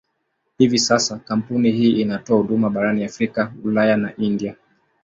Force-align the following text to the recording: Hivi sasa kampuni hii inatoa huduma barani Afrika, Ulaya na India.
Hivi 0.57 0.79
sasa 0.79 1.19
kampuni 1.19 1.71
hii 1.71 1.91
inatoa 2.01 2.37
huduma 2.37 2.69
barani 2.69 3.03
Afrika, 3.03 3.53
Ulaya 3.63 3.97
na 3.97 4.15
India. 4.15 4.55